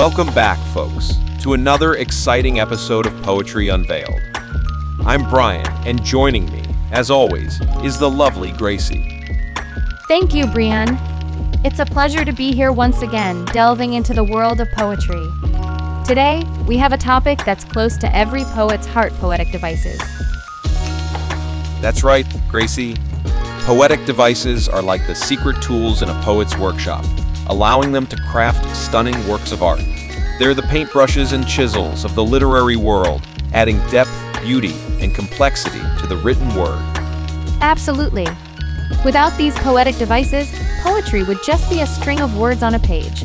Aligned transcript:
Welcome 0.00 0.32
back, 0.32 0.58
folks, 0.72 1.12
to 1.42 1.52
another 1.52 1.96
exciting 1.96 2.58
episode 2.58 3.04
of 3.04 3.12
Poetry 3.22 3.68
Unveiled. 3.68 4.18
I'm 5.00 5.28
Brian, 5.28 5.66
and 5.86 6.02
joining 6.02 6.50
me, 6.50 6.62
as 6.90 7.10
always, 7.10 7.60
is 7.84 7.98
the 7.98 8.08
lovely 8.08 8.50
Gracie. 8.52 9.22
Thank 10.08 10.32
you, 10.32 10.46
Brian. 10.46 10.96
It's 11.66 11.80
a 11.80 11.84
pleasure 11.84 12.24
to 12.24 12.32
be 12.32 12.50
here 12.54 12.72
once 12.72 13.02
again, 13.02 13.44
delving 13.52 13.92
into 13.92 14.14
the 14.14 14.24
world 14.24 14.62
of 14.62 14.70
poetry. 14.70 15.22
Today, 16.06 16.44
we 16.66 16.78
have 16.78 16.94
a 16.94 16.98
topic 16.98 17.44
that's 17.44 17.64
close 17.64 17.98
to 17.98 18.16
every 18.16 18.44
poet's 18.44 18.86
heart 18.86 19.12
poetic 19.16 19.52
devices. 19.52 20.00
That's 21.82 22.02
right, 22.02 22.24
Gracie. 22.48 22.96
Poetic 23.66 24.06
devices 24.06 24.66
are 24.66 24.80
like 24.80 25.06
the 25.06 25.14
secret 25.14 25.60
tools 25.60 26.00
in 26.00 26.08
a 26.08 26.22
poet's 26.22 26.56
workshop, 26.56 27.04
allowing 27.48 27.92
them 27.92 28.06
to 28.06 28.16
craft 28.30 28.74
stunning 28.74 29.16
works 29.28 29.52
of 29.52 29.62
art. 29.62 29.82
They're 30.38 30.54
the 30.54 30.62
paintbrushes 30.62 31.32
and 31.32 31.46
chisels 31.46 32.04
of 32.04 32.14
the 32.14 32.24
literary 32.24 32.76
world, 32.76 33.26
adding 33.52 33.78
depth, 33.88 34.10
beauty, 34.42 34.74
and 35.00 35.14
complexity 35.14 35.80
to 36.00 36.06
the 36.06 36.16
written 36.16 36.48
word. 36.54 36.80
Absolutely. 37.60 38.26
Without 39.04 39.36
these 39.36 39.54
poetic 39.56 39.96
devices, 39.96 40.50
poetry 40.82 41.22
would 41.22 41.42
just 41.44 41.68
be 41.70 41.80
a 41.80 41.86
string 41.86 42.20
of 42.20 42.36
words 42.36 42.62
on 42.62 42.74
a 42.74 42.78
page. 42.78 43.24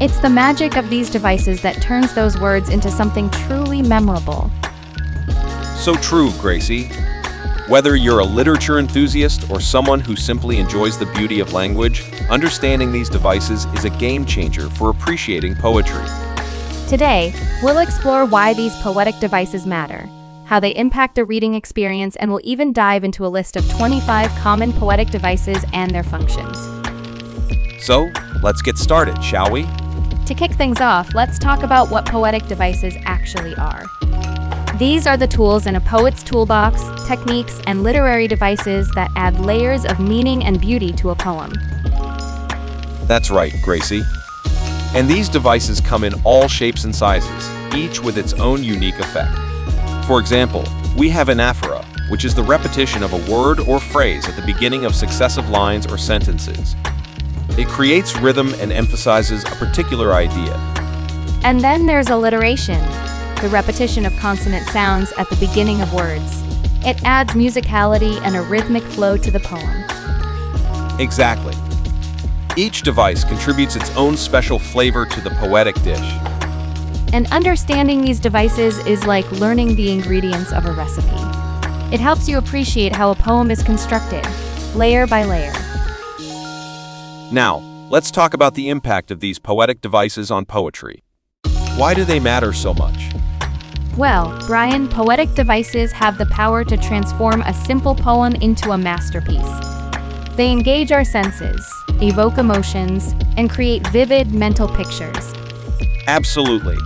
It's 0.00 0.18
the 0.18 0.28
magic 0.30 0.76
of 0.76 0.90
these 0.90 1.08
devices 1.08 1.62
that 1.62 1.80
turns 1.80 2.14
those 2.14 2.38
words 2.38 2.68
into 2.68 2.90
something 2.90 3.30
truly 3.30 3.80
memorable. 3.80 4.50
So 5.76 5.94
true, 5.94 6.32
Gracie. 6.40 6.90
Whether 7.66 7.96
you're 7.96 8.18
a 8.18 8.24
literature 8.24 8.78
enthusiast 8.78 9.48
or 9.48 9.58
someone 9.58 9.98
who 9.98 10.16
simply 10.16 10.58
enjoys 10.58 10.98
the 10.98 11.06
beauty 11.06 11.40
of 11.40 11.54
language, 11.54 12.04
understanding 12.28 12.92
these 12.92 13.08
devices 13.08 13.64
is 13.72 13.86
a 13.86 13.90
game 13.90 14.26
changer 14.26 14.68
for 14.68 14.90
appreciating 14.90 15.54
poetry. 15.54 16.04
Today, 16.90 17.32
we'll 17.62 17.78
explore 17.78 18.26
why 18.26 18.52
these 18.52 18.76
poetic 18.82 19.18
devices 19.18 19.64
matter, 19.64 20.06
how 20.44 20.60
they 20.60 20.76
impact 20.76 21.14
the 21.14 21.24
reading 21.24 21.54
experience, 21.54 22.16
and 22.16 22.30
we'll 22.30 22.42
even 22.44 22.74
dive 22.74 23.02
into 23.02 23.24
a 23.24 23.28
list 23.28 23.56
of 23.56 23.66
25 23.70 24.30
common 24.32 24.70
poetic 24.74 25.08
devices 25.08 25.64
and 25.72 25.90
their 25.90 26.04
functions. 26.04 26.58
So, 27.82 28.10
let's 28.42 28.60
get 28.60 28.76
started, 28.76 29.24
shall 29.24 29.50
we? 29.50 29.62
To 30.26 30.34
kick 30.34 30.52
things 30.52 30.82
off, 30.82 31.14
let's 31.14 31.38
talk 31.38 31.62
about 31.62 31.90
what 31.90 32.04
poetic 32.04 32.46
devices 32.46 32.94
actually 33.06 33.54
are. 33.54 33.86
These 34.78 35.06
are 35.06 35.16
the 35.16 35.28
tools 35.28 35.68
in 35.68 35.76
a 35.76 35.80
poet's 35.80 36.24
toolbox, 36.24 36.82
techniques, 37.06 37.60
and 37.68 37.84
literary 37.84 38.26
devices 38.26 38.90
that 38.96 39.08
add 39.14 39.38
layers 39.38 39.84
of 39.84 40.00
meaning 40.00 40.44
and 40.44 40.60
beauty 40.60 40.90
to 40.94 41.10
a 41.10 41.14
poem. 41.14 41.52
That's 43.06 43.30
right, 43.30 43.54
Gracie. 43.62 44.02
And 44.92 45.08
these 45.08 45.28
devices 45.28 45.80
come 45.80 46.02
in 46.02 46.12
all 46.24 46.48
shapes 46.48 46.82
and 46.82 46.94
sizes, 46.94 47.48
each 47.72 48.00
with 48.00 48.18
its 48.18 48.32
own 48.32 48.64
unique 48.64 48.98
effect. 48.98 49.38
For 50.08 50.18
example, 50.18 50.64
we 50.96 51.08
have 51.08 51.28
anaphora, 51.28 51.84
which 52.10 52.24
is 52.24 52.34
the 52.34 52.42
repetition 52.42 53.04
of 53.04 53.12
a 53.12 53.30
word 53.30 53.60
or 53.60 53.78
phrase 53.78 54.28
at 54.28 54.34
the 54.34 54.42
beginning 54.42 54.86
of 54.86 54.96
successive 54.96 55.50
lines 55.50 55.86
or 55.86 55.96
sentences. 55.96 56.74
It 57.50 57.68
creates 57.68 58.16
rhythm 58.16 58.52
and 58.54 58.72
emphasizes 58.72 59.44
a 59.44 59.50
particular 59.50 60.14
idea. 60.14 60.54
And 61.44 61.60
then 61.60 61.86
there's 61.86 62.08
alliteration, 62.08 62.80
the 63.44 63.50
repetition 63.50 64.06
of 64.06 64.16
consonant 64.16 64.66
sounds 64.68 65.12
at 65.18 65.28
the 65.28 65.36
beginning 65.36 65.82
of 65.82 65.92
words. 65.92 66.42
It 66.82 67.04
adds 67.04 67.34
musicality 67.34 68.18
and 68.22 68.36
a 68.36 68.40
rhythmic 68.40 68.82
flow 68.82 69.18
to 69.18 69.30
the 69.30 69.38
poem. 69.38 70.98
Exactly. 70.98 71.52
Each 72.56 72.80
device 72.80 73.22
contributes 73.22 73.76
its 73.76 73.94
own 73.96 74.16
special 74.16 74.58
flavor 74.58 75.04
to 75.04 75.20
the 75.20 75.28
poetic 75.28 75.74
dish. 75.82 76.00
And 77.12 77.30
understanding 77.32 78.00
these 78.00 78.18
devices 78.18 78.78
is 78.86 79.04
like 79.04 79.30
learning 79.32 79.76
the 79.76 79.92
ingredients 79.92 80.50
of 80.50 80.64
a 80.64 80.72
recipe. 80.72 81.08
It 81.94 82.00
helps 82.00 82.26
you 82.26 82.38
appreciate 82.38 82.96
how 82.96 83.10
a 83.10 83.14
poem 83.14 83.50
is 83.50 83.62
constructed, 83.62 84.26
layer 84.74 85.06
by 85.06 85.24
layer. 85.24 85.52
Now, 87.30 87.58
let's 87.90 88.10
talk 88.10 88.32
about 88.32 88.54
the 88.54 88.70
impact 88.70 89.10
of 89.10 89.20
these 89.20 89.38
poetic 89.38 89.82
devices 89.82 90.30
on 90.30 90.46
poetry. 90.46 91.02
Why 91.76 91.92
do 91.92 92.04
they 92.04 92.20
matter 92.20 92.54
so 92.54 92.72
much? 92.72 93.10
Well, 93.96 94.36
Brian, 94.48 94.88
poetic 94.88 95.32
devices 95.34 95.92
have 95.92 96.18
the 96.18 96.26
power 96.26 96.64
to 96.64 96.76
transform 96.76 97.42
a 97.42 97.54
simple 97.54 97.94
poem 97.94 98.34
into 98.34 98.72
a 98.72 98.78
masterpiece. 98.78 99.38
They 100.34 100.50
engage 100.50 100.90
our 100.90 101.04
senses, 101.04 101.64
evoke 102.02 102.38
emotions, 102.38 103.14
and 103.36 103.48
create 103.48 103.86
vivid 103.88 104.34
mental 104.34 104.66
pictures. 104.66 105.32
Absolutely. 106.08 106.76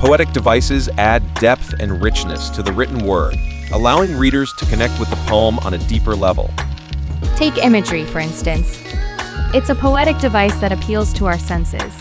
Poetic 0.00 0.32
devices 0.32 0.88
add 0.96 1.22
depth 1.34 1.74
and 1.78 2.02
richness 2.02 2.48
to 2.50 2.62
the 2.62 2.72
written 2.72 3.04
word, 3.04 3.34
allowing 3.70 4.16
readers 4.16 4.50
to 4.54 4.64
connect 4.64 4.98
with 4.98 5.10
the 5.10 5.22
poem 5.28 5.58
on 5.58 5.74
a 5.74 5.78
deeper 5.88 6.16
level. 6.16 6.50
Take 7.36 7.58
imagery, 7.58 8.06
for 8.06 8.20
instance. 8.20 8.80
It's 9.52 9.68
a 9.68 9.74
poetic 9.74 10.16
device 10.20 10.56
that 10.60 10.72
appeals 10.72 11.12
to 11.14 11.26
our 11.26 11.38
senses, 11.38 11.92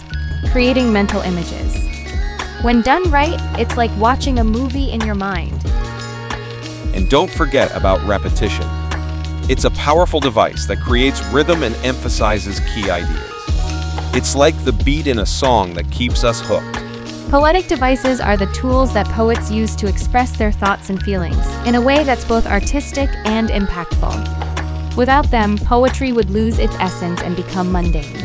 creating 0.53 0.93
mental 0.93 1.19
images. 1.23 1.92
When 2.63 2.81
done 2.81 3.11
right, 3.11 3.37
it's 3.59 3.75
like 3.75 3.91
watching 3.97 4.39
a 4.39 4.43
movie 4.45 4.89
in 4.89 5.01
your 5.01 5.15
mind. 5.15 5.65
And 6.95 7.09
don't 7.09 7.29
forget 7.29 7.75
about 7.75 8.01
repetition. 8.07 8.65
It's 9.49 9.65
a 9.65 9.71
powerful 9.71 10.21
device 10.21 10.65
that 10.67 10.79
creates 10.79 11.21
rhythm 11.25 11.61
and 11.63 11.75
emphasizes 11.83 12.61
key 12.73 12.89
ideas. 12.89 13.33
It's 14.15 14.33
like 14.33 14.55
the 14.63 14.71
beat 14.71 15.07
in 15.07 15.19
a 15.19 15.25
song 15.25 15.73
that 15.73 15.91
keeps 15.91 16.23
us 16.23 16.39
hooked. 16.41 17.29
Poetic 17.29 17.67
devices 17.67 18.21
are 18.21 18.37
the 18.37 18.49
tools 18.53 18.93
that 18.93 19.07
poets 19.07 19.51
use 19.51 19.75
to 19.75 19.87
express 19.87 20.31
their 20.31 20.53
thoughts 20.53 20.89
and 20.89 21.03
feelings 21.03 21.45
in 21.67 21.75
a 21.75 21.81
way 21.81 22.05
that's 22.05 22.23
both 22.23 22.47
artistic 22.47 23.09
and 23.25 23.49
impactful. 23.49 24.95
Without 24.95 25.29
them, 25.31 25.57
poetry 25.57 26.13
would 26.13 26.29
lose 26.29 26.59
its 26.59 26.75
essence 26.75 27.21
and 27.23 27.35
become 27.35 27.73
mundane. 27.73 28.21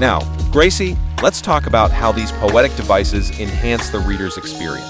Now, 0.00 0.20
Gracie, 0.50 0.96
let's 1.22 1.40
talk 1.40 1.66
about 1.66 1.92
how 1.92 2.10
these 2.10 2.32
poetic 2.32 2.74
devices 2.74 3.30
enhance 3.38 3.90
the 3.90 4.00
reader's 4.00 4.36
experience. 4.36 4.88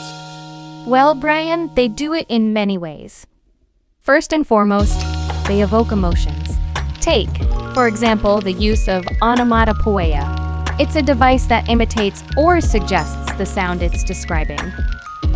Well, 0.86 1.14
Brian, 1.14 1.72
they 1.74 1.88
do 1.88 2.14
it 2.14 2.24
in 2.30 2.54
many 2.54 2.78
ways. 2.78 3.26
First 3.98 4.32
and 4.32 4.46
foremost, 4.46 4.98
they 5.46 5.60
evoke 5.60 5.92
emotions. 5.92 6.56
Take, 7.00 7.28
for 7.74 7.86
example, 7.86 8.40
the 8.40 8.52
use 8.52 8.88
of 8.88 9.04
onomatopoeia. 9.20 10.74
It's 10.80 10.96
a 10.96 11.02
device 11.02 11.44
that 11.46 11.68
imitates 11.68 12.24
or 12.38 12.62
suggests 12.62 13.32
the 13.34 13.44
sound 13.44 13.82
it's 13.82 14.02
describing. 14.02 14.58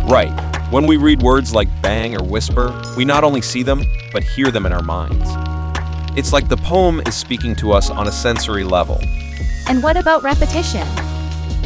Right. 0.05 0.33
When 0.71 0.87
we 0.87 0.97
read 0.97 1.21
words 1.21 1.53
like 1.53 1.69
bang 1.81 2.19
or 2.19 2.23
whisper, 2.23 2.73
we 2.97 3.05
not 3.05 3.23
only 3.23 3.41
see 3.41 3.61
them, 3.61 3.83
but 4.11 4.23
hear 4.23 4.49
them 4.49 4.65
in 4.65 4.73
our 4.73 4.81
minds. 4.81 5.29
It's 6.17 6.33
like 6.33 6.49
the 6.49 6.57
poem 6.57 7.01
is 7.05 7.13
speaking 7.13 7.55
to 7.57 7.71
us 7.71 7.91
on 7.91 8.07
a 8.07 8.11
sensory 8.11 8.63
level. 8.63 8.99
And 9.69 9.83
what 9.83 9.97
about 9.97 10.23
repetition? 10.23 10.87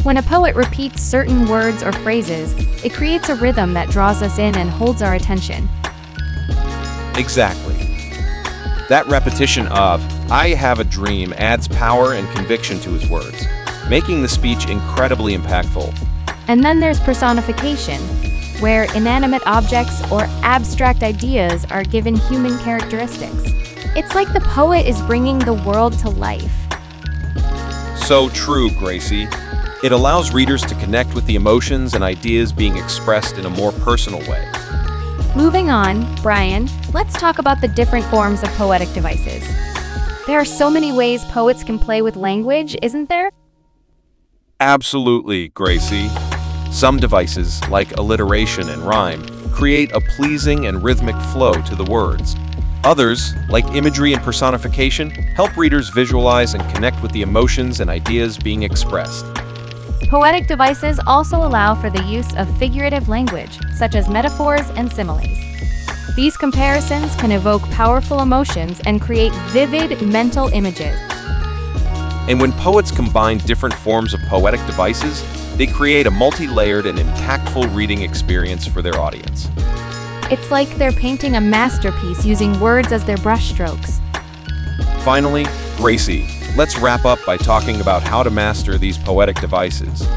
When 0.02 0.16
a 0.16 0.22
poet 0.22 0.56
repeats 0.56 1.00
certain 1.00 1.46
words 1.46 1.84
or 1.84 1.92
phrases, 1.92 2.52
it 2.84 2.92
creates 2.92 3.28
a 3.28 3.36
rhythm 3.36 3.74
that 3.74 3.90
draws 3.90 4.22
us 4.22 4.38
in 4.38 4.56
and 4.56 4.68
holds 4.68 5.02
our 5.02 5.14
attention. 5.14 5.68
Exactly. 7.16 7.74
That 8.88 9.04
repetition 9.06 9.68
of, 9.68 10.02
I 10.32 10.48
have 10.48 10.80
a 10.80 10.84
dream, 10.84 11.32
adds 11.36 11.68
power 11.68 12.14
and 12.14 12.28
conviction 12.34 12.80
to 12.80 12.90
his 12.90 13.08
words, 13.08 13.46
making 13.88 14.22
the 14.22 14.28
speech 14.28 14.68
incredibly 14.68 15.36
impactful. 15.36 15.96
And 16.48 16.64
then 16.64 16.80
there's 16.80 16.98
personification, 16.98 18.00
where 18.60 18.92
inanimate 18.96 19.46
objects 19.46 20.02
or 20.10 20.22
abstract 20.42 21.04
ideas 21.04 21.64
are 21.66 21.84
given 21.84 22.16
human 22.16 22.58
characteristics. 22.58 23.44
It's 23.94 24.16
like 24.16 24.32
the 24.32 24.40
poet 24.40 24.86
is 24.86 25.00
bringing 25.02 25.38
the 25.38 25.54
world 25.54 25.96
to 26.00 26.08
life. 26.10 26.61
So 28.12 28.28
true, 28.28 28.70
Gracie. 28.72 29.26
It 29.82 29.90
allows 29.90 30.34
readers 30.34 30.60
to 30.66 30.74
connect 30.74 31.14
with 31.14 31.24
the 31.24 31.34
emotions 31.34 31.94
and 31.94 32.04
ideas 32.04 32.52
being 32.52 32.76
expressed 32.76 33.38
in 33.38 33.46
a 33.46 33.48
more 33.48 33.72
personal 33.72 34.20
way. 34.28 34.46
Moving 35.34 35.70
on, 35.70 36.14
Brian, 36.16 36.68
let's 36.92 37.14
talk 37.14 37.38
about 37.38 37.62
the 37.62 37.68
different 37.68 38.04
forms 38.04 38.42
of 38.42 38.50
poetic 38.50 38.92
devices. 38.92 39.48
There 40.26 40.38
are 40.38 40.44
so 40.44 40.68
many 40.68 40.92
ways 40.92 41.24
poets 41.24 41.64
can 41.64 41.78
play 41.78 42.02
with 42.02 42.16
language, 42.16 42.76
isn't 42.82 43.08
there? 43.08 43.30
Absolutely, 44.60 45.48
Gracie. 45.48 46.10
Some 46.70 46.98
devices, 46.98 47.66
like 47.70 47.96
alliteration 47.96 48.68
and 48.68 48.82
rhyme, 48.82 49.24
create 49.52 49.90
a 49.92 50.02
pleasing 50.16 50.66
and 50.66 50.84
rhythmic 50.84 51.16
flow 51.32 51.54
to 51.62 51.74
the 51.74 51.84
words. 51.84 52.36
Others, 52.84 53.34
like 53.48 53.64
imagery 53.74 54.12
and 54.12 54.20
personification, 54.22 55.10
help 55.10 55.56
readers 55.56 55.88
visualize 55.90 56.54
and 56.54 56.74
connect 56.74 57.00
with 57.00 57.12
the 57.12 57.22
emotions 57.22 57.78
and 57.78 57.88
ideas 57.88 58.36
being 58.36 58.64
expressed. 58.64 59.24
Poetic 60.08 60.48
devices 60.48 60.98
also 61.06 61.36
allow 61.36 61.76
for 61.76 61.90
the 61.90 62.02
use 62.02 62.34
of 62.34 62.58
figurative 62.58 63.08
language, 63.08 63.56
such 63.72 63.94
as 63.94 64.08
metaphors 64.08 64.68
and 64.70 64.92
similes. 64.92 65.28
These 66.16 66.36
comparisons 66.36 67.14
can 67.16 67.30
evoke 67.30 67.62
powerful 67.70 68.20
emotions 68.20 68.80
and 68.84 69.00
create 69.00 69.32
vivid 69.50 70.02
mental 70.02 70.48
images. 70.48 70.98
And 72.28 72.40
when 72.40 72.50
poets 72.52 72.90
combine 72.90 73.38
different 73.38 73.74
forms 73.76 74.12
of 74.12 74.20
poetic 74.22 74.60
devices, 74.66 75.24
they 75.56 75.68
create 75.68 76.08
a 76.08 76.10
multi-layered 76.10 76.86
and 76.86 76.98
impactful 76.98 77.74
reading 77.74 78.02
experience 78.02 78.66
for 78.66 78.82
their 78.82 78.98
audience. 78.98 79.48
It's 80.32 80.50
like 80.50 80.70
they're 80.76 80.92
painting 80.92 81.36
a 81.36 81.42
masterpiece 81.42 82.24
using 82.24 82.58
words 82.58 82.90
as 82.90 83.04
their 83.04 83.18
brushstrokes. 83.18 84.00
Finally, 85.04 85.44
Gracie, 85.76 86.26
let's 86.56 86.78
wrap 86.78 87.04
up 87.04 87.18
by 87.26 87.36
talking 87.36 87.82
about 87.82 88.02
how 88.02 88.22
to 88.22 88.30
master 88.30 88.78
these 88.78 88.96
poetic 88.96 89.38
devices. 89.42 90.08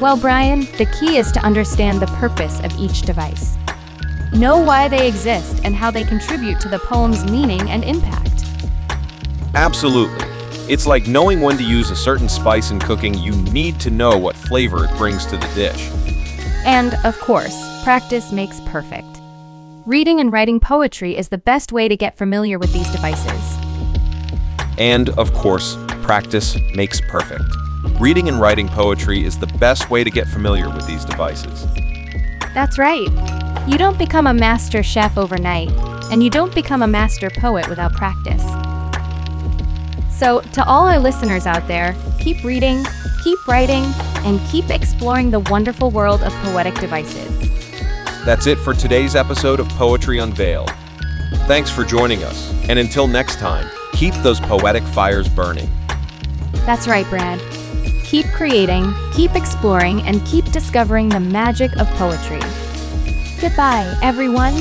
Well, 0.00 0.16
Brian, 0.16 0.60
the 0.78 0.86
key 1.00 1.16
is 1.16 1.32
to 1.32 1.40
understand 1.40 2.00
the 2.00 2.06
purpose 2.06 2.60
of 2.60 2.78
each 2.78 3.02
device. 3.02 3.56
Know 4.32 4.60
why 4.60 4.86
they 4.86 5.08
exist 5.08 5.60
and 5.64 5.74
how 5.74 5.90
they 5.90 6.04
contribute 6.04 6.60
to 6.60 6.68
the 6.68 6.78
poem's 6.78 7.28
meaning 7.28 7.68
and 7.68 7.82
impact. 7.82 8.44
Absolutely. 9.56 10.24
It's 10.72 10.86
like 10.86 11.08
knowing 11.08 11.40
when 11.40 11.56
to 11.56 11.64
use 11.64 11.90
a 11.90 11.96
certain 11.96 12.28
spice 12.28 12.70
in 12.70 12.78
cooking, 12.78 13.14
you 13.14 13.32
need 13.50 13.80
to 13.80 13.90
know 13.90 14.16
what 14.16 14.36
flavor 14.36 14.84
it 14.84 14.96
brings 14.96 15.26
to 15.26 15.36
the 15.36 15.50
dish. 15.56 15.90
And, 16.64 16.94
of 17.04 17.18
course, 17.18 17.82
practice 17.82 18.30
makes 18.30 18.60
perfect. 18.60 19.21
Reading 19.86 20.20
and 20.20 20.32
writing 20.32 20.60
poetry 20.60 21.16
is 21.16 21.28
the 21.28 21.38
best 21.38 21.72
way 21.72 21.88
to 21.88 21.96
get 21.96 22.16
familiar 22.16 22.56
with 22.56 22.72
these 22.72 22.88
devices. 22.90 23.58
And, 24.78 25.08
of 25.18 25.34
course, 25.34 25.76
practice 26.02 26.56
makes 26.76 27.00
perfect. 27.00 27.42
Reading 27.98 28.28
and 28.28 28.40
writing 28.40 28.68
poetry 28.68 29.24
is 29.24 29.40
the 29.40 29.48
best 29.58 29.90
way 29.90 30.04
to 30.04 30.10
get 30.10 30.28
familiar 30.28 30.70
with 30.70 30.86
these 30.86 31.04
devices. 31.04 31.66
That's 32.54 32.78
right. 32.78 33.08
You 33.66 33.76
don't 33.76 33.98
become 33.98 34.28
a 34.28 34.34
master 34.34 34.84
chef 34.84 35.18
overnight, 35.18 35.72
and 36.12 36.22
you 36.22 36.30
don't 36.30 36.54
become 36.54 36.82
a 36.82 36.86
master 36.86 37.28
poet 37.28 37.68
without 37.68 37.92
practice. 37.94 38.44
So, 40.16 40.42
to 40.52 40.64
all 40.64 40.86
our 40.86 41.00
listeners 41.00 41.44
out 41.44 41.66
there, 41.66 41.96
keep 42.20 42.44
reading, 42.44 42.86
keep 43.24 43.48
writing, 43.48 43.82
and 44.18 44.40
keep 44.48 44.70
exploring 44.70 45.32
the 45.32 45.40
wonderful 45.40 45.90
world 45.90 46.22
of 46.22 46.32
poetic 46.44 46.76
devices. 46.76 47.41
That's 48.24 48.46
it 48.46 48.56
for 48.58 48.72
today's 48.72 49.16
episode 49.16 49.58
of 49.58 49.68
Poetry 49.70 50.20
Unveiled. 50.20 50.70
Thanks 51.48 51.70
for 51.70 51.82
joining 51.82 52.22
us, 52.22 52.52
and 52.68 52.78
until 52.78 53.08
next 53.08 53.40
time, 53.40 53.68
keep 53.94 54.14
those 54.22 54.38
poetic 54.38 54.84
fires 54.84 55.28
burning. 55.28 55.68
That's 56.64 56.86
right, 56.86 57.04
Brad. 57.10 57.40
Keep 58.04 58.26
creating, 58.26 58.94
keep 59.12 59.34
exploring, 59.34 60.02
and 60.02 60.24
keep 60.24 60.44
discovering 60.52 61.08
the 61.08 61.18
magic 61.18 61.76
of 61.78 61.88
poetry. 61.94 62.38
Goodbye, 63.40 63.98
everyone. 64.02 64.54